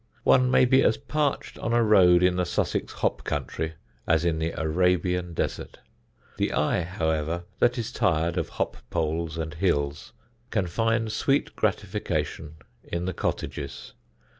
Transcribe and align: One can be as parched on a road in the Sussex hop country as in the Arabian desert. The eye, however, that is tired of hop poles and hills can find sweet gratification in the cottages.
One 0.23 0.51
can 0.51 0.67
be 0.67 0.81
as 0.81 0.97
parched 0.97 1.59
on 1.59 1.73
a 1.73 1.83
road 1.83 2.23
in 2.23 2.35
the 2.35 2.43
Sussex 2.43 2.91
hop 2.91 3.23
country 3.23 3.73
as 4.07 4.25
in 4.25 4.39
the 4.39 4.49
Arabian 4.59 5.35
desert. 5.35 5.77
The 6.37 6.53
eye, 6.53 6.81
however, 6.81 7.43
that 7.59 7.77
is 7.77 7.91
tired 7.91 8.35
of 8.35 8.49
hop 8.57 8.77
poles 8.89 9.37
and 9.37 9.53
hills 9.53 10.13
can 10.49 10.65
find 10.65 11.11
sweet 11.11 11.55
gratification 11.55 12.55
in 12.83 13.05
the 13.05 13.13
cottages. 13.13 13.93